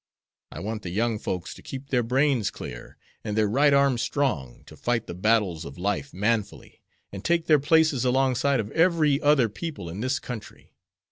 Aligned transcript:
I 0.51 0.59
want 0.61 0.81
the 0.81 0.89
young 0.89 1.19
folks 1.19 1.53
to 1.53 1.61
keep 1.61 1.89
their 1.91 2.01
brains 2.01 2.49
clear, 2.49 2.97
and 3.23 3.37
their 3.37 3.47
right 3.47 3.71
arms 3.71 4.01
strong, 4.01 4.63
to 4.65 4.75
fight 4.75 5.05
the 5.05 5.13
battles 5.13 5.63
of 5.63 5.77
life 5.77 6.11
manfully, 6.11 6.81
and 7.11 7.23
take 7.23 7.45
their 7.45 7.59
places 7.59 8.03
alongside 8.03 8.59
of 8.59 8.71
every 8.71 9.21
other 9.21 9.47
people 9.47 9.89
in 9.91 9.99
this 10.01 10.17
country. 10.17 10.73